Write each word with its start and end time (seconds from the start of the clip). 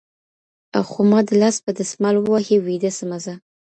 خو 0.89 0.99
ما 1.09 1.19
د 1.27 1.29
لاس 1.41 1.55
په 1.65 1.71
دسمال 1.79 2.15
ووهي 2.17 2.57
ويده 2.65 2.91
سمه 2.99 3.17
زه. 3.25 3.33